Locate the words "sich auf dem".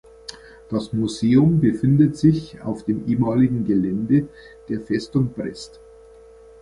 2.17-3.07